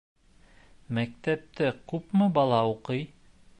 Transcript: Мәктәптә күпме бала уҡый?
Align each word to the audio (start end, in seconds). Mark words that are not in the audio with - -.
Мәктәптә 0.99 1.69
күпме 1.93 2.33
бала 2.39 2.65
уҡый? 2.75 3.07